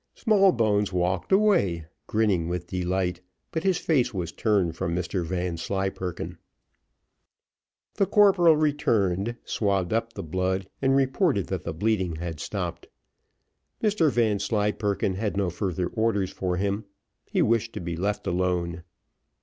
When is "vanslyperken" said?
5.23-6.39, 14.09-15.13